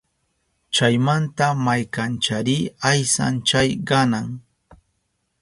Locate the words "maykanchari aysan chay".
1.65-3.69